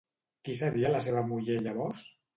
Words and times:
Qui 0.47 0.55
seria 0.61 0.93
la 0.95 1.01
seva 1.09 1.23
muller 1.33 1.59
llavors? 1.69 2.01